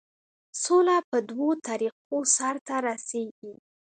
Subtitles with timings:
[0.63, 3.53] سوله په دوو طریقو سرته رسیږي.